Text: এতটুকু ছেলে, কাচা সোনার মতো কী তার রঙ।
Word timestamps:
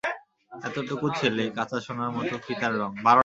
এতটুকু 0.51 1.07
ছেলে, 1.19 1.43
কাচা 1.55 1.77
সোনার 1.79 2.11
মতো 2.11 2.35
কী 2.45 2.53
তার 2.61 2.73
রঙ। 2.79 2.91